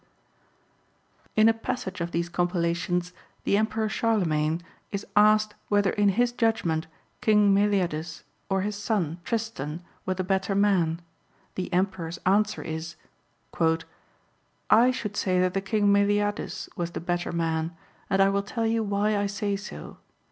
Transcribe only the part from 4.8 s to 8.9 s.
is asked whether in his judgment King Meliadus or his